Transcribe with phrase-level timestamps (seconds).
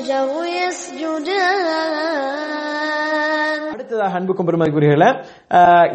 [0.00, 1.64] والشجر يسجدان
[3.72, 5.06] அடுத்ததாக அன்புக்கும் பெருமதிக்குரியர்கள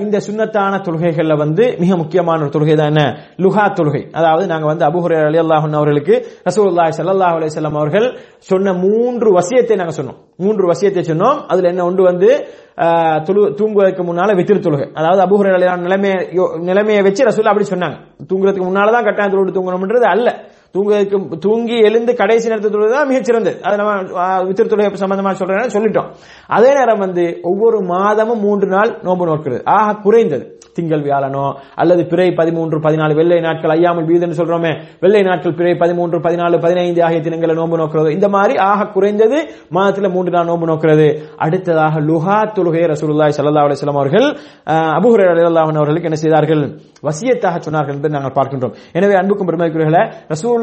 [0.03, 3.03] இந்த சுன்னத்தான தொழுகைகள்ல வந்து மிக முக்கியமான ஒரு தொழுகை தான் என்ன
[3.44, 6.16] லுஹா தொழுகை அதாவது நாங்க வந்து அபுஹுரே அலி அல்லாஹன் அவர்களுக்கு
[6.48, 8.08] ரசூலுல்லாஹி ஸல்லல்லாஹு அலைஹி வஸல்லம் அவர்கள்
[8.49, 12.30] சொன்ன மூன்று வசியத்தை நாங்க சொன்னோம் மூன்று வசியத்தை சொன்னோம் அதுல என்ன ஒன்று வந்து
[12.84, 17.67] ஆஹ், தொழு- தூங்குவதற்கு முன்னால வித்திரு தொழுகை அதாவது அபுஹுரே அலி நிலைமையை யோ- நிலைமையை வச்சு ரசூல் அப்படி
[17.70, 17.98] சொன்னாங்க
[18.30, 20.30] தூங்குறதுக்கு முன்னால தான் கட்டாயம் தொழுது தூங்கணும்ன்றது அல்ல
[20.77, 23.57] தூங்குவதற்கு தூங்கி எழுந்து கடைசி நேரத்தில் தொழுவது தான் மிகச்சிறந்தது.
[23.66, 23.93] அது நம்ம
[24.49, 26.10] வித்திரு சம்பந்தமாக சம்பந்தமா சொல்றேன் சொல்லிட்டோம்.
[26.57, 30.45] அதே நேரம் வந்து ஒவ்வொரு மாதமும் மூன்று நாள் நோன்பு நோக்கிறது ஆக குறைந்தது.
[30.77, 31.45] திங்கள் வியாழனோ
[31.80, 34.73] அல்லது பிறை பதிமூன்று பதினாலு வெள்ளை நாட்கள் ஐயாமல் வீதுன்னு சொல்றோமே
[35.05, 39.38] வெள்ளை நாட்கள் பிறை பதிமூன்று பதினாலு பதினைந்து ஆகிய தினங்களை நோன்பு நோக்கிறது இந்த மாதிரி ஆக குறைந்தது
[39.77, 41.07] மாதத்துல மூன்று நாள் நோன்பு நோக்கிறது.
[41.45, 44.27] அடுத்ததாக லுஹா தொழுகை ரசூலுல்லாய் சல்லா அலிஸ்லாம் அவர்கள்
[44.99, 46.63] அபுஹர் அலிவல்லாமன் அவர்களுக்கு என்ன செய்தார்கள்?
[47.09, 48.77] வசியத்தாக சொன்னார்கள் என்று நாங்கள் பார்க்கின்றோம்.
[48.99, 50.05] எனவே அன்புக்கும் பெருமைக்குரியர்களே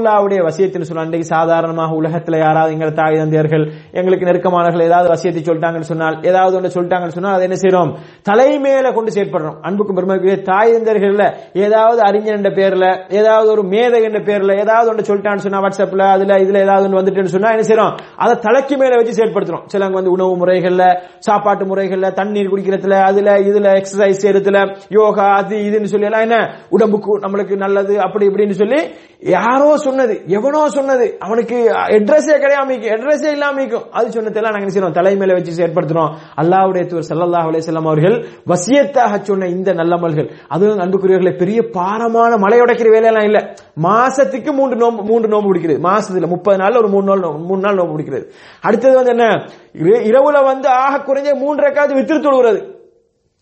[0.03, 3.63] ரசூல்லாவுடைய வசியத்தில் சொன்ன அன்றைக்கு சாதாரணமாக உலகத்துல யாராவது எங்கள் தாய் தந்தையர்கள்
[3.99, 7.91] எங்களுக்கு நெருக்கமானவர்கள் ஏதாவது வசியத்தை சொல்லிட்டாங்கன்னு சொன்னால் ஏதாவது ஒன்று சொல்லிட்டாங்கன்னு சொன்னால் அதை என்ன செய்யறோம்?
[8.29, 9.57] தலைமையில கொண்டு செயற்படுறோம்.
[9.67, 11.21] அன்புக்கும் பெருமைக்குரிய தாய் தந்தையர்கள்
[11.65, 12.85] ஏதாவது அறிஞர் என்ற பேர்ல
[13.19, 17.33] ஏதாவது ஒரு மேதை என்ற பேர்ல ஏதாவது ஒன்று சொல்லிட்டான்னு சொன்னா வாட்ஸ்அப்ல அதுல இதுல ஏதாவது ஒன்று வந்துட்டுன்னு
[17.35, 17.93] சொன்னா என்ன செய்யறோம்?
[18.23, 19.65] அதை தலைக்கு மேல வச்சு செயற்படுத்துறோம்.
[19.73, 20.83] சிலங்க வந்து உணவு முறைகள்ல
[21.19, 24.59] சாப்பாட்டு முறைகள்ல தண்ணீர் குடிக்கிறதுல அதுல இதுல எக்ஸசைஸ் செய்யறதுல
[24.99, 26.37] யோகா அது இதுன்னு சொல்லி எல்லாம் என்ன?
[26.69, 28.79] உடம்புக்கு நம்மளுக்கு நல்லது அப்படி இப்படின்னு சொல்லி
[29.23, 34.97] யாரோ சொன்னது எவனோ சொன்னது அவனுக்கு அட்ரஸே கிடையாம அட்ரஸே இல்லாம அது சொன்னதெல்லாம் நாங்க என்ன செய்யறோம்?
[34.97, 41.61] தலைமையில வச்சு செயற்படுத்துறோம் அல்லாவுடைய தூர் சல்லல்லாஹ் அலைஹி அவர்கள் வசியத்தாக சொன்ன இந்த நல்லமல்கள் அதுவும் அன்புக்குரியவர்களை பெரிய
[41.69, 43.55] பாரமான மலை உடைக்கிற வேலையெல்லாம் இல்ல.
[43.81, 47.95] மாசத்துக்கு மூன்று நோம்பு மூன்று நோம்பு பிடிக்கிறது மாசத்துல முப்பது நாள் ஒரு மூணு நாள் மூணு நாள் நோம்பு
[47.95, 48.25] பிடிக்கிறது.
[48.61, 49.47] அடுத்தது வந்து என்ன?
[50.09, 52.81] இரவுல வந்து ஆக குறைஞ்ச மூன்று ரக்காத்து வித்திரு தொழுகிறது.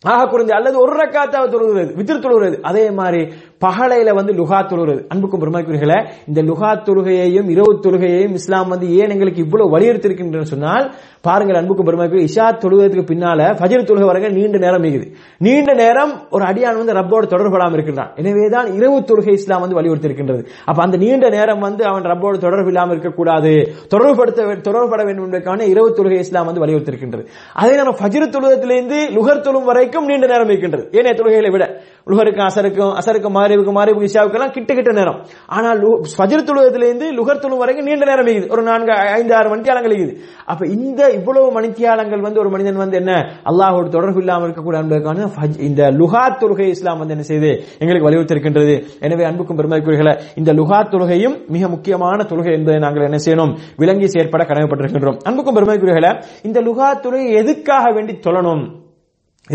[0.03, 2.61] ஆக குறைஞ்ச அல்லது ஒரு ரக்காத்தாவது தொழுகிறது வித்திரு தொழுகிறது.
[2.61, 5.99] அதே மாதிரி பகலையில வந்து லுகா தொழுகிறது அன்புக்கும் பெருமைக்குரியர்களே
[6.29, 10.85] இந்த லுகா தொழுகையையும் இரவு தொழுகையையும் இஸ்லாம் வந்து ஏன் எங்களுக்கு இவ்வளவு வலியுறுத்திருக்கின்றன சொன்னால்
[11.27, 15.07] பாருங்கள் அன்புக்கும் பெருமைக்குரிய இஷா தொழுவதற்கு பின்னால ஃபஜர் தொழுகை வரைக்கும் நீண்ட நேரம் மிகுது
[15.47, 18.11] நீண்ட நேரம் ஒரு அடியான் வந்து ரப்போடு தொடர்படாமல் இருக்கின்றான்.
[18.21, 22.71] எனவேதான் இரவு தொழுகை இஸ்லாம் வந்து வலியுறுத்தி இருக்கின்றது அப்ப அந்த நீண்ட நேரம் வந்து அவன் ரப்போடு தொடர்பு
[22.73, 23.53] இல்லாமல் இருக்கக்கூடாது.
[23.93, 27.25] தொடர்புபடுத்த தொடர்புபட வேண்டும் என்பதற்கான இரவு தொழுகை இஸ்லாம் வந்து வலியுறுத்தி இருக்கின்றது
[27.61, 31.65] அதே நேரம் ஃபஜர் தொழுவதிலிருந்து லுகர் தொழும் வரைக்கும் நீண்ட நேரம் இருக்கின்றது ஏனைய தொழுகைகளை விட.
[32.11, 35.25] லுகருக்கும் அசருக்கும் அசருக்கும் மாறிவுக்கும் மாறிவுக்கு இஷாவுக்கு எல்லாம் கிட்ட கிட்ட நேரம்.
[35.47, 39.93] ஆனால் லு- ஃபஜ்ர் தொழுவதிலிருந்து லுகர் தொழும் வரைக்கும் நீண்ட நேரம் இருக்குது ஒரு நான்கு ஐந்து ஆறு மணித்தியாலங்கள்
[39.93, 43.33] இருக்குது அப்ப இந்த இவ்வளவு மணித்தியாலங்கள் வந்து ஒரு மனிதன் வந்து என்ன?
[43.45, 47.47] அல்லாஹோட தொடர்பு இல்லாமல் இருக்கக்கூடாது என்பதற்கான ஃபஜ்- இந்த லுகா தொழுகை இஸ்லாம் வந்து என்ன செய்து
[47.79, 53.17] எங்களுக்கு வலியுறுத்தி இருக்கின்றது எனவே அன்புக்கும் பெருமதிக்குரியர்களே இந்த லுகா தொழுகையும் மிக முக்கியமான தொழுகை என்பதை நாங்கள் என்ன
[53.25, 53.57] செய்யணும்?
[53.77, 55.17] விளங்கி செயற்பட கடமைப்பட்டிருக்கின்றோம்.
[55.23, 58.80] அன்புக்கும் பெருமதிக்குரியர்களே இந்த லுகா தொழுகை எதுக்காக வேண்டி தொழணும்?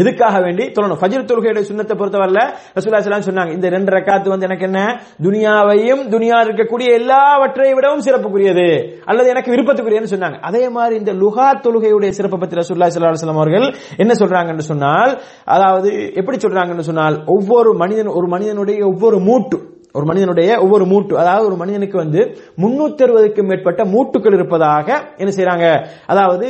[0.01, 0.65] எதுக்காக வேண்டி?
[0.67, 1.01] சொல்லணும்.
[1.01, 2.41] ஃபஜ்ர் தொழுகையுடைய சுண்ணத்தை பொறுத்தவரையில
[2.77, 3.53] ரசூலுல்லாஹி சொன்னாங்க.
[3.53, 4.81] இந்த ரெண்டு ரக்காத்து வந்து எனக்கு என்ன?
[5.23, 8.69] துனியாவையும் துனியா இருக்கக்கூடிய எல்லாவற்றை விடவும் சிறப்புக்குரியது.
[9.05, 10.41] அல்லது எனக்கு விருப்பத்துக்குரியதுன்னு சொன்னாங்க.
[10.41, 15.13] அதே மாதிரி இந்த லுகா தொழுகையுடைய சிறப்பை பத்தி ரசூல்லா ஸல்லல்லாஹு அவர்கள் என்ன சொல்றாங்கன்னு சொன்னால்
[15.45, 19.59] அதாவது எப்படி சொல்றாங்கன்னு சொன்னால் ஒவ்வொரு மனிதன் ஒரு மனிதனுடைய ஒவ்வொரு மூட்டு
[19.97, 22.21] ஒரு மனிதனுடைய ஒவ்வொரு மூட்டு அதாவது ஒரு மனிதனுக்கு வந்து
[22.63, 24.89] முன்னூத்தி அறுபதுக்கும் மேற்பட்ட மூட்டுகள் இருப்பதாக
[25.23, 25.67] என்ன செய்யறாங்க
[26.13, 26.49] அதாவது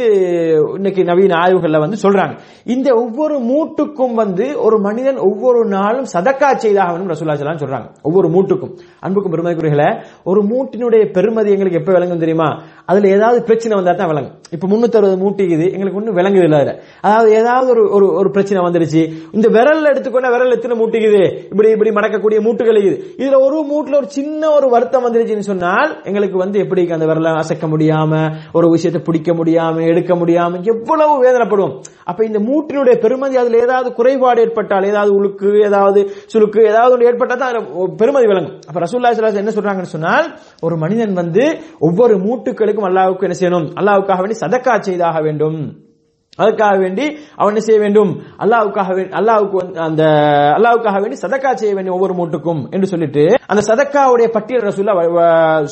[0.76, 2.34] இன்னைக்கு நவீன ஆய்வுகள்ல வந்து சொல்றாங்க.
[2.74, 7.88] இந்த ஒவ்வொரு மூட்டுக்கும் வந்து ஒரு மனிதன் ஒவ்வொரு நாளும் சதக்கா செய்தாக வேணும் ரசூல்லா ஸல்லல்லாஹு சொல்றாங்க.
[8.02, 8.74] ஒவ்வொரு மூட்டுக்கும்.
[9.00, 9.90] அன்புக்கும் பெருமைக்குரியர்களே
[10.30, 12.48] ஒரு மூட்டினுடைய பெருமதி எங்களுக்கு எப்ப விளங்கும் தெரியுமா?
[12.86, 14.34] அதுல ஏதாவது பிரச்சனை வந்தா தான் விளங்கும்.
[14.50, 16.74] இப்ப முன்னூத்தி அறுபது மூட்டிக்குது எங்களுக்கு ஒன்றும் விளங்குது இல்ல அதுல.
[17.00, 19.02] அதாவது ஏதாவது ஒரு ஒரு ஒரு பிரச்சனை வந்துருச்சு.
[19.32, 21.22] இந்த விரல் எடுத்துக்கொண்ட விரல் எத்தனை மூட்டிக்குது?
[21.50, 23.00] இப்படி இப்படி மடக்கக்கூடிய மூட்டுகள் இருக்குது.
[23.18, 27.66] இதுல ஒரு மூட்டுல ஒரு சின்ன ஒரு வருத்தம் வந்துருச்சுன்னு சொன்னால் எங்களுக்கு வந்து எப்படி அந்த விரலை அசைக்க
[27.66, 28.12] முடியாம
[28.52, 31.74] ஒரு விஷயத்தை பிடிக்க முடியாம எடுக்க முடியாம எவ்வளவு வேதனைப்படுவோம்.
[32.10, 37.40] அப்ப இந்த மூட்டினுடைய பெருமதி அதுல ஏதாவது குறைபாடு ஏற்பட்டால் ஏதாவது உழுக்கு ஏதாவது சுழுக்கு ஏதாவது ஒன்று ஏற்பட்டால்
[37.40, 38.58] தான் அதுல பெருமதி விளங்கும்.
[38.68, 40.28] அப்ப ரசூல்லா சிலாஸ் என்ன சொல்றாங்கன்னு சொன்னால்
[40.66, 41.46] ஒரு மனிதன் வந்து
[41.88, 43.68] ஒவ்வொரு மூட்டுகளுக்கும் அல்லாவுக்கு என்ன செய்யணும்?
[43.80, 45.60] அல்லாவுக்காக வேண்டி சதக்கா செய்தாக வேண்டும்.
[46.42, 47.04] அதுக்காக வேண்டி
[47.38, 48.10] அவன் என்ன செய்ய வேண்டும்?
[48.44, 50.02] அல்லாவுக்காக அல்லாவுக்கு வந்து அந்த
[50.56, 53.22] அல்லாவுக்காக வேண்டி சதக்கா செய்ய வேண்டிய ஒவ்வொரு மூட்டுக்கும் என்று சொல்லிட்டு
[53.52, 54.92] அந்த சதக்காவுடைய பட்டியல் ரசூல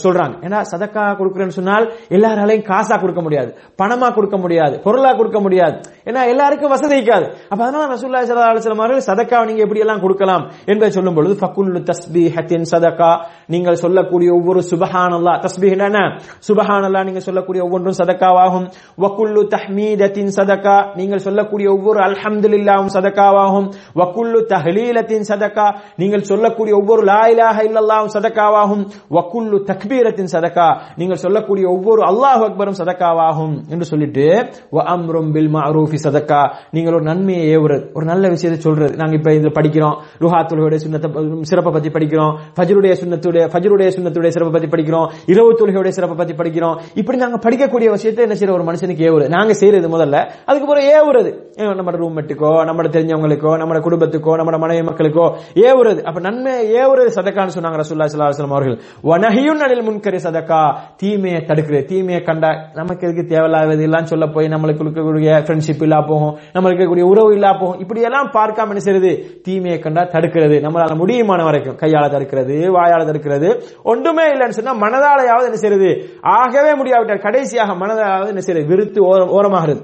[0.05, 0.35] சொல்றாங்க.
[0.47, 3.51] ஏன்னா சதக்கா கொடுக்குறேன்னு சொன்னால் எல்லாராலையும் காசா கொடுக்க முடியாது.
[3.83, 4.75] பணமா கொடுக்க முடியாது.
[4.87, 5.77] பொருளா கொடுக்க முடியாது.
[6.09, 7.27] ஏன்னா எல்லாருக்கும் வசதி இருக்காது.
[7.51, 11.37] அப்ப அதனால ரசூல்லா ஸல்லல்லாஹு அலைஹி வஸல்லம் அவர்கள் சதக்கா நீங்க எப்படி எல்லாம் கொடுக்கலாம் என்பதை சொல்லும் பொழுது
[11.43, 13.11] ஃபக்குல்லு தஸ்பீஹத்தின் சதக்கா.
[13.55, 16.03] நீங்கள் சொல்லக்கூடிய ஒவ்வொரு சுபஹானல்லா தஸ்பி என்ன
[16.49, 18.67] சுபஹானல்லா நீங்க சொல்லக்கூடிய ஒவ்வொன்றும் சதக்காவாகும்.
[19.07, 20.53] வக்குல்லு தஹ்மீதத்தின் சதக்கா.
[20.55, 20.97] சதக்கா.
[20.97, 23.73] நீங்கள் சொல்லக்கூடிய ஒவ்வொரு அல்ஹம்துலில்லாஹும் சதக்காவாகும்.
[23.95, 25.75] வக்குல்லு தஹ்லீலத்தின் சதக்கா.
[25.97, 28.87] நீங்கள் சொல்லக்கூடிய ஒவ்வொரு லா இலாஹ இல்லல்லாவும் சதக்காவாகும்.
[29.11, 30.81] வக்குல்லு தக்பீரத்தின் சதக்கா.
[30.97, 36.53] நீங்கள் சொல்லக்கூடிய ஒவ்வொரு அல்லாஹ் அக்பரும் சதக்காவாகும் என்று சொல்லிட்டு வ அம்ரும் பில் மஅரூஃபி சதக்கா.
[36.71, 37.87] நீங்கள் ஒரு நன்மையை ஏவுறது.
[37.95, 38.97] ஒரு நல்ல விஷயத்தை சொல்றது.
[38.97, 39.97] நாங்க இப்ப இதுல படிக்கிறோம்.
[40.21, 42.37] ருஹா சுண்ணத்தை சிறப்பை பத்தி படிக்கிறோம்.
[42.57, 45.11] ஃபஜ்ருடைய சுண்ணத்துடைய ஃபஜ்ருடைய சுண்ணத்துடைய சிறப்பை பத்தி படிக்கிறோம்.
[45.27, 46.79] இரவு தொழுகையுடைய சிறப்பை பத்தி படிக்கிறோம்.
[46.95, 49.29] இப்படி நாங்க படிக்கக்கூடிய விஷயத்தை என்ன செய்யற ஒரு மனுஷனுக்கு ஏவுறது.
[49.29, 51.31] நாங்க செய்யறது முதல்ல அதுக்கப்புறம் ஏவுறது.
[51.79, 55.27] நம்ம ரூம்மேட்டுக்கோ நம்ம தெரிஞ்சவங்களுக்கோ நம்ம குடும்பத்துக்கோ நம்ம மனைவி மக்களுக்கோ
[55.67, 56.01] ஏவுறது.
[56.09, 58.79] அப்ப நன்மை ஏவுறது சதக்கான்னு சொன்னாங்க ரசூல்லா ஸல்லல்லாஹு அவர்கள்.
[59.11, 60.63] வனகியும் நடில் முன்கரி சதக்கா.
[61.03, 62.51] தீமையை தடுக்கிறது தீமையை கண்டா
[62.81, 66.35] நமக்கு எதுக்கு தேவையில்லாதது எல்லாம் சொல்ல போய் நம்மளுக்கு இருக்கக்கூடிய ஃப்ரெண்ட்ஷிப் இல்லா போகும்.
[66.57, 67.79] நம்மளுக்கு இருக்கக்கூடிய உறவு இல்லா போகும்.
[67.85, 69.13] இப்படி எல்லாம் பார்க்காம என்ன செய்யறது
[69.49, 70.59] தீமையை கண்டா தடுக்கிறது.
[70.67, 73.51] நம்மளால முடியுமான வரைக்கும் கையால தடுக்கிறது வாயால தடுக்கிறது.
[73.93, 75.91] ஒன்றுமே இல்லைன்னு சொன்னா மனதாலையாவது என்ன செய்யறது
[76.39, 79.01] ஆகவே முடியாவிட்டால் கடைசியாக மனதாலாவது என்ன செய்யறது விருத்து
[79.39, 79.83] ஓரமாகிறது.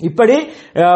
[0.00, 0.48] இப்படி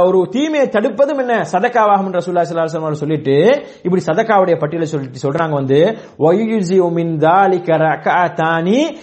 [0.05, 1.45] ஒரு தீமையை தடுப்பதும் என்ன?
[1.53, 8.97] சதக்காவாகும் என்ற சுல்லா அவர்கள் சொல்லிட்டு இப்படி சதக்காவுடைய பட்டியலை சொல்லிட்டு சொல்றாங்க வந்து வயுஜிஉ மின் தாலிக ரக்அத்தானி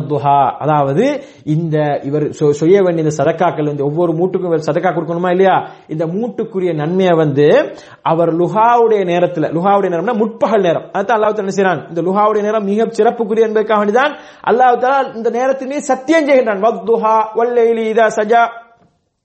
[0.00, 5.30] துஹா அதாவது இந்த இவர் சொ- செய்ய வேண்டிய இந்த சதக்காக்கள் வந்து ஒவ்வொரு மூட்டுக்கும் இவர் சதக்கா கொடுக்கணுமா
[5.30, 5.68] இல்லையா?
[5.88, 7.72] இந்த மூட்டுக்குரிய நன்மையை வந்து
[8.02, 10.82] அவர் லுஹாவுடைய நேரத்தில் லுஹாவுடைய நேரம்னா முற்பகல் நேரம்.
[10.92, 14.12] அதான் அல்லாஹ் என்ன செய்யறான் இந்த லுஹாவுடைய நேரம் மிக சிறப்புக்குரிய என்பதற்காக வேண்டிதான்.
[14.50, 18.50] அல்லாஹ் தஆலா இந்த நேரத்திலேயே சத்தியம் செய்கின்றான்.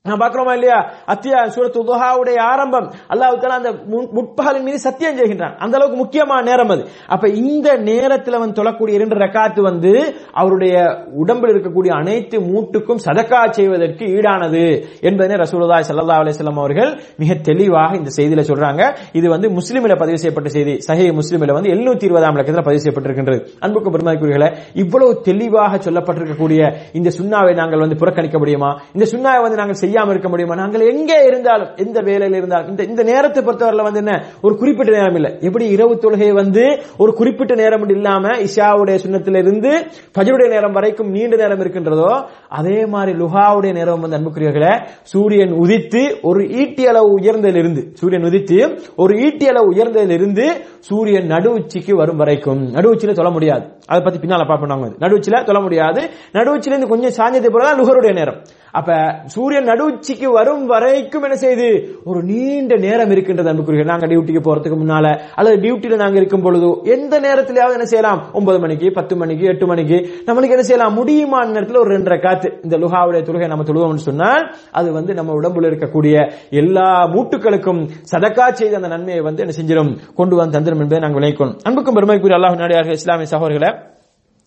[0.06, 0.92] நான் பார்க்கிறோமா இல்லையா?
[1.06, 2.92] அத்தியா சூரத்து துஹாவுடைய ஆரம்பம்.
[3.08, 5.56] அல்லாஹ் அந்த முன்- முற்பகலின் மீது சத்தியம் செய்கின்றான்.
[5.56, 6.86] அந்த அளவுக்கு முக்கியமான நேரம் அது.
[7.06, 14.04] அப்ப இந்த நேரத்தில் அவன் தொழக்கூடிய இரண்டு ரக்காத்து வந்து அவருடைய உடம்பில் இருக்கக்கூடிய அனைத்து மூட்டுக்கும் சதக்கா செய்வதற்கு
[14.04, 18.96] ஈடானது என்பதனை ரசூலுல்லாஹி சல்லா அலிஸ்லாம் அவர்கள் மிக தெளிவாக இந்த செய்தியில சொல்றாங்க.
[19.12, 20.78] இது வந்து முஸ்லிமில பதிவு செய்யப்பட்ட செய்தி.
[20.86, 23.46] சஹீஹ் முஸ்லிமில வந்து 720 இருபதாம் இலக்கத்தில் பதிவு செய்யப்பட்டிருக்கின்றது.
[23.58, 28.80] அன்புக்கு பெருமதிக்குரியர்களே இவ்வளவு தெளிவாக சொல்லப்பட்டிருக்கக்கூடிய இந்த சுண்ணாவை நாங்கள் வந்து புறக்கணிக்க முடியுமா?
[28.92, 30.54] இந்த சுண்ணாவை வந்து நாங்கள் செய்ய செய்யாம இருக்க முடியுமா?
[30.54, 34.24] நாங்கள் எங்கே இருந்தாலும் எந்த வேலையில் இருந்தாலும் இந்த இந்த நேரத்தை பொறுத்தவரையில் வந்து என்ன?
[34.42, 35.38] ஒரு குறிப்பிட்ட நேரம் இல்லை.
[35.40, 39.72] எப்படி இரவு தொழுகை வந்து ஒரு குறிப்பிட்ட நேரம் இல்லாம இஷாவுடைய சுண்ணத்திலிருந்து
[40.18, 46.48] பஜருடைய நேரம் வரைக்கும் நீண்ட நேரம் இருக்கின்றதோ அதே மாதிரி லுஹாவுடைய நேரம் வந்து அன்புக்குரியவர்களே சூரியன் உதித்து ஒரு
[46.48, 50.46] ஈட்டி அளவு உயர்ந்ததிலிருந்து சூரியன் உதித்து ஒரு ஈட்டி அளவு உயர்ந்ததிலிருந்து
[50.78, 52.70] சூரியன் நடு உச்சிக்கு வரும் வரைக்கும்.
[52.70, 53.64] நடு உச்சியில தொழ முடியாது.
[53.86, 54.94] அதை பத்தி பின்னால பார்ப்போம் நாங்க.
[54.98, 56.10] நடு உச்சியில தொழ முடியாது.
[56.32, 58.42] நடு உச்சியில இருந்து கொஞ்சம் சாஞ்சதை போலதான் லுகருடைய நேரம்.
[58.72, 61.66] அப்ப சூரியன் நடு உச்சிக்கு வரும் வரைக்கும் என்ன செய்து
[62.10, 65.06] ஒரு நீண்ட நேரம் இருக்கின்றது அன்புக்குரிய நாங்க டியூட்டிக்கு போறதுக்கு முன்னால
[65.38, 68.20] அல்லது டியூட்டியில நாங்க இருக்கும் பொழுது எந்த நேரத்திலேயாவது என்ன செய்யலாம்?
[68.38, 69.98] ஒன்பது மணிக்கு பத்து மணிக்கு எட்டு மணிக்கு
[70.28, 70.94] நம்மளுக்கு என்ன செய்யலாம்?
[71.00, 72.48] முடியுமான நேரத்தில் ஒரு ரெண்டரை காத்து.
[72.66, 74.44] இந்த லுகாவுடைய தொழுகை நம்ம தொழுவோம்னு சொன்னால்
[74.78, 76.14] அது வந்து நம்ம உடம்புல இருக்கக்கூடிய
[76.62, 81.58] எல்லா மூட்டுகளுக்கும் சதக்கா செய்த அந்த நன்மையை வந்து என்ன செஞ்சிடும் கொண்டு வந்து தந்திரம் என்பதை நாங்கள் விளைக்கணும்
[81.68, 83.70] அன்புக்கும் பெருமைக்குரிய அல்லாஹ் நாடியார்கள் இஸ்லாமிய சகோதரர்களை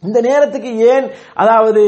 [0.04, 1.06] இந்த நேரத்துக்கு ஏன்
[1.42, 1.81] அதாவது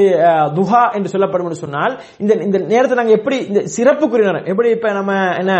[0.55, 1.93] துஹா என்று சொல்லப்படும் சொன்னால்
[2.23, 5.11] இந்த இந்த நேரத்தை நாங்கள் எப்படி இந்த சிறப்புக்குரிய நேரம் எப்படி இப்ப நம்ம
[5.41, 5.53] என்ன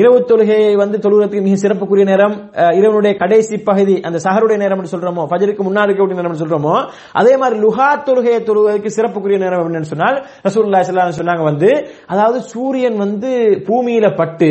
[0.00, 2.34] இரவு தொழுகையை வந்து தொழுகிறதுக்கு மிக சிறப்புக்குரிய நேரம்
[2.78, 6.74] இரவனுடைய கடைசி பகுதி அந்த சஹருடைய நேரம் என்று சொல்றோமோ ஃபஜருக்கு முன்னாடி இருக்கக்கூடிய நேரம் சொல்றோமோ
[7.22, 10.18] அதே மாதிரி லுஹா தொழுகையை தொழுவதற்கு சிறப்புக்குரிய நேரம் அப்படின்னு சொன்னால்
[10.48, 11.72] ரசூல்லா ஸல்லல்லாஹு சொன்னாங்க வந்து
[12.14, 13.32] அதாவது சூரியன் வந்து
[13.70, 14.50] பூமியில பட்டு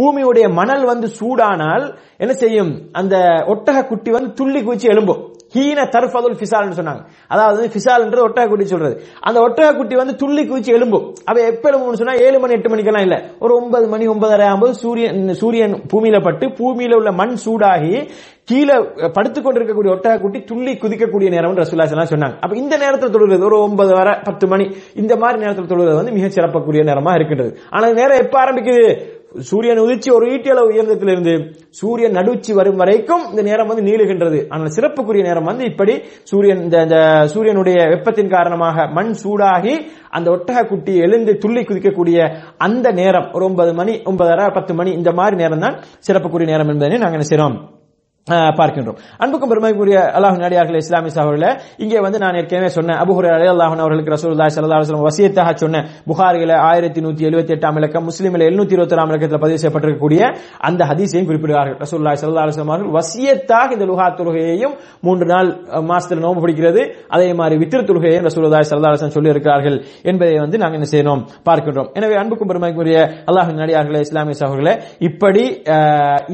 [0.00, 1.86] பூமியுடைய மணல் வந்து சூடானால்
[2.24, 2.72] என்ன செய்யும்?
[3.00, 3.14] அந்த
[3.52, 5.22] ஒட்டக குட்டி வந்து துள்ளி குச்சி எழும்பும்.
[5.54, 7.02] ஹீன தர்ஃபதுல் ஃபிசால்னு சொன்னாங்க.
[7.28, 9.02] அதாவது ஃபிசால்ன்றது ஒட்டக குட்டி சொல்றது.
[9.20, 11.12] அந்த ஒட்டக குட்டி வந்து துள்ளி குச்சி எழும்பும்.
[11.24, 13.22] அவ எப்ப எழும்பும்னு சொன்னா ஏழு மணி எட்டு மணிக்கெல்லாம் இல்ல.
[13.40, 18.08] ஒரு ஒன்பது மணி ஒன்பதரை ஆகும்போது சூரியன் சூரியன் பூமியில பட்டு பூமியில உள்ள மண் சூடாகி
[18.44, 18.74] கீழே
[19.12, 22.36] படுத்துக் கொண்டிருக்கக்கூடிய ஒட்டக குட்டி துள்ளி குதிக்கக்கூடிய நேரம் ரசூல்லா சொன்னாங்க.
[22.40, 26.26] அப்ப இந்த நேரத்தில் தொழுகிறது ஒரு ஒன்பது வர பத்து மணி இந்த மாதிரி நேரத்தில் தொழுகிறது வந்து மிக
[26.26, 27.58] சிறப்பக்கூடிய நேரமா இருக்கின்றது.
[27.70, 29.12] ஆனா நேரம் எப்ப ஆரம்பிக்குது?
[29.34, 31.34] சூரியன் உதிச்சு ஒரு ஈட்டியளவு உயர்ந்ததிலிருந்து
[31.70, 34.48] சூரியன் நடுச்சி வரும் வரைக்கும் இந்த நேரம் வந்து நீளுகின்றது.
[34.48, 36.98] ஆனால் சிறப்புக்குரிய நேரம் வந்து இப்படி சூரியன் இந்த இந்த
[37.34, 39.74] சூரியனுடைய வெப்பத்தின் காரணமாக மண் சூடாகி
[40.10, 42.18] அந்த ஒட்டக குட்டி எழுந்து துள்ளி குதிக்கக்கூடிய
[42.58, 46.98] அந்த நேரம் ஒரு ஒன்பது மணி ஒன்பதரை பத்து மணி இந்த மாதிரி நேரம் தான் சிறப்புக்குரிய நேரம் என்பதை
[46.98, 47.83] நாங்கள் என்ன செய்றோம்
[48.28, 48.98] பார்க்கின்றோம்.
[49.22, 51.48] அன்புக்கும் பெருமைக்குரிய அல்லாஹ் நடிகார்கள் இஸ்லாமிய சகோதரில்
[51.84, 56.52] இங்கே வந்து நான் ஏற்கனவே சொன்னேன் அபுஹுரே அலி அல்லாஹன் அவர்களுக்கு ரசூல்லா ஸல்லல்லாஹு அலைஹி வசியத்தாக சொன்ன புகாரில
[56.68, 60.22] ஆயிரத்தி நூத்தி எழுபத்தி எட்டாம் இலக்கம் முஸ்லீமில் எழுநூத்தி இருபத்தி ஆறாம் இலக்கத்தில் பதிவு செய்யப்பட்டிருக்கக்கூடிய
[60.68, 64.74] அந்த ஹதீஸையும் குறிப்பிடுகிறார்கள் ரசூல்லா ஸல்லல்லாஹு அவர்கள் வசியத்தாக இந்த லுஹா தொழுகையையும்
[65.08, 65.50] மூன்று நாள்
[65.90, 66.82] மாசத்தில் நோம்பு நோன்பு பிடிக்கிறது.
[67.14, 69.76] அதே மாதிரி வித்திர தொழுகையையும் ரசூல்லா ஸல்லல்லாஹு அலைஹி சொல்லி இருக்கிறார்கள்
[70.10, 71.88] என்பதை வந்து நாங்கள் என்ன செய்யணும் பார்க்கின்றோம்.
[71.98, 72.96] எனவே அன்புக்கும் பெருமைக்குரிய
[73.30, 74.74] அல்லாஹ் நடிகார்களே இஸ்லாமிய சகோதரில்
[75.10, 75.44] இப்படி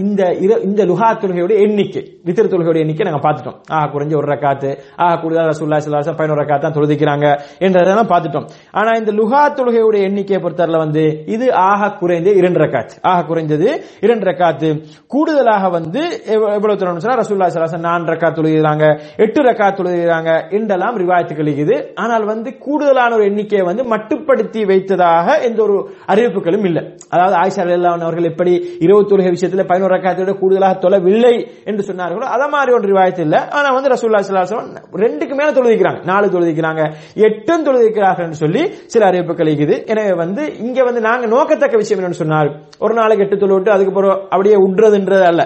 [0.05, 0.23] இந்த
[0.69, 2.03] இந்த லுஹா தொழுகையுடைய எண்ணிக்கை.
[2.27, 3.59] வித்திர தொழுகையுடைய எண்ணிக்கை நாங்க பார்த்துட்டோம்.
[3.75, 7.27] ஆஹ் குறைஞ்ச ஒரு ரக்காத்து ஆக கூடுதல் ரசூலுல்லாஹி சில அலைஹி வஸல்லம் பதினோரு தான் தொழுதிக்கிறாங்க
[7.67, 8.47] என்றதெல்லாம் பார்த்துட்டோம்.
[8.71, 12.97] ஆனா இந்த லுஹா தொழுகையுடைய எண்ணிக்கையை பொறுத்தவரை வந்து இது ஆக குறைந்த இரண்டு ரக்காத்து.
[13.03, 13.69] ஆக குறைந்தது
[14.01, 14.69] இரண்டு ரக்காத்து.
[15.07, 16.03] கூடுதலாக வந்து
[16.35, 18.85] எவ்வளவு தொழணும் சொன்னா ரசூலுல்லாஹி ஸல்லல்லாஹு நான்கு ரக்காத் தொழுகிறாங்க
[19.17, 21.77] எட்டு ரக்கா தொழுகிறாங்க என்றெல்லாம் ரிவாயத்துகள் இருக்குது.
[21.95, 26.85] ஆனால் வந்து கூடுதலான ஒரு எண்ணிக்கையை வந்து மட்டுப்படுத்தி வைத்ததாக எந்த ஒரு அறிவிப்புகளும் இல்லை.
[27.09, 31.35] அதாவது ஆயிஷா அவர்கள் எப்படி இரவு தொழுகை விஷயத்துல பதினோரு ரக்காத்தை விட கூடுதலாக தொழவில்லை
[31.71, 33.41] என்று சொன்னார்களோ அதை மாதிரி ஒன்று ரிவாயத்து இல்லை.
[33.57, 36.01] ஆனால் வந்து ரசூல்லா ஸல்லல்லாஹு ரெண்டுக்கு மேலே தொழுதிக்கிறாங்க.
[36.11, 36.83] நாலு தொழுதிக்கிறாங்க.
[37.29, 38.63] எட்டும் தொழுதிக்கிறார்கள் என்று சொல்லி
[38.95, 39.77] சில அறிவிப்புகள் இருக்குது.
[39.95, 42.51] எனவே வந்து இங்கே வந்து நாங்கள் நோக்கத்தக்க விஷயம் என்னன்னு சொன்னார்
[42.85, 45.45] ஒரு நாளைக்கு எட்டு தொழுவிட்டு அதுக்கப்புறம் அப்படியே உட்றதுன்றது அல்ல.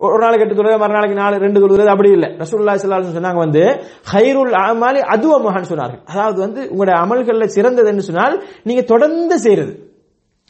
[0.00, 2.28] ஒரு நாளைக்கு எட்டு தொழுவது மறுநாளைக்கு நாலு ரெண்டு தொழுவது அப்படி இல்லை.
[2.42, 3.62] ரசூல்லா ஸல்லல்லாஹு சொன்னாங்க வந்து
[4.12, 6.02] ஹைருல் அமாலி அதுவமஹான் சொன்னார்கள்.
[6.12, 8.36] அதாவது வந்து உங்களுடைய அமல்கள்ல சிறந்தது என்று சொன்னால்
[8.68, 9.74] நீங்க தொடர்ந்து செய்யறது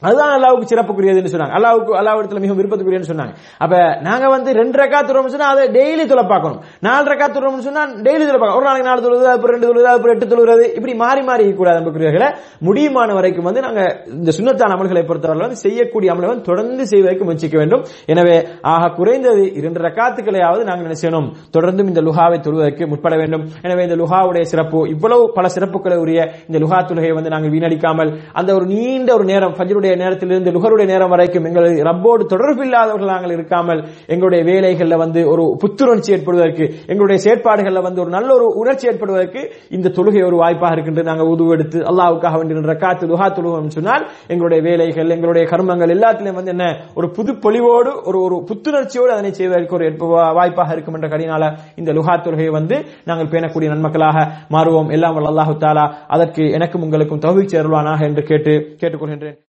[0.07, 1.55] அதுதான் அல்லாவுக்கு சிறப்புக்குரியதுன்னு சொன்னாங்க.
[1.59, 3.35] அல்லாவுக்கு அல்லாஹ் இடத்துல மிகவும் விருப்பத்துக்குரியன்னு சொன்னாங்க.
[3.65, 3.75] அப்ப
[4.09, 6.61] நாங்க வந்து ரெண்டு ரக்கா துறோம்னு சொன்னா அதை டெய்லி துளை பார்க்கணும்.
[6.87, 8.59] நாலு ரக்கா துறோம்னு சொன்னா டெய்லி துளை பார்க்கணும்.
[8.61, 12.29] ஒரு நாளைக்கு நாலு தொழுவது அப்புறம் ரெண்டு தொழுவது அப்புறம் எட்டு தொழுவது இப்படி மாறி மாறி கூடாது அன்புக்குரியவர்களை.
[12.69, 13.83] முடியுமான வரைக்கும் வந்து நாங்க
[14.19, 17.83] இந்த சுண்ணத்தான அமல்களை பொறுத்தவரை வந்து செய்யக்கூடிய அமலை வந்து தொடர்ந்து செய்வதற்கு முயற்சிக்க வேண்டும்.
[18.15, 18.37] எனவே
[18.75, 23.45] ஆக குறைந்தது இரண்டு ரக்காத்துக்களையாவது நாங்கள் என்ன செய்யணும் தொடர்ந்தும் இந்த லுஹாவை தொழுவதற்கு முற்பட வேண்டும்.
[23.67, 28.51] எனவே இந்த லுஹாவுடைய சிறப்பு இவ்வளவு பல சிறப்புகளை உரிய இந்த லுஹா தொழுகையை வந்து நாங்கள் வீணடிக்காமல் அந்த
[28.59, 33.81] ஒரு நீண்ட ஒரு நேரம் ஃபஜருடைய நேரத்திலிருந்து லுகருடைய நேரம் வரைக்கும் எங்கள் ரப்போடு தொடர்பு இல்லாதவர்கள் நாங்கள் இருக்காமல்
[34.15, 39.43] எங்களுடைய வேலைகளில் வந்து ஒரு புத்துணர்ச்சி ஏற்படுவதற்கு எங்களுடைய செயற்பாடுகளில் வந்து ஒரு நல்ல ஒரு உணர்ச்சி ஏற்படுவதற்கு
[39.77, 41.09] இந்த தொழுகை ஒரு வாய்ப்பாக இருக்கின்றது.
[41.11, 46.67] நாங்கள் உதுவெடுத்து அல்லாவுக்காக வேண்டிய ரக்காத்து லுகா தொழுவோம் சொன்னால் எங்களுடைய வேலைகள் எங்களுடைய கர்மங்கள் எல்லாத்திலையும் வந்து என்ன
[47.01, 49.89] ஒரு புது பொலிவோடு ஒரு ஒரு புத்துணர்ச்சியோடு அதனை செய்வதற்கு ஒரு
[50.39, 52.79] வாய்ப்பாக இருக்கும் என்ற கடினால இந்த லுஹா தொழுகையை வந்து
[53.11, 54.91] நாங்கள் பேணக்கூடிய நன்மக்களாக மாறுவோம்.
[54.97, 59.52] எல்லாம் அல்லாஹு தாலா அதற்கு எனக்கும் உங்களுக்கும் தகுதி சேருவானாக என்று கேட்டு கேட்டுக்கொள்கின்றேன்.